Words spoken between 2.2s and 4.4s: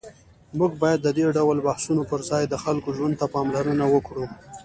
ځای د خلکو ژوند ته پاملرنه وکړو.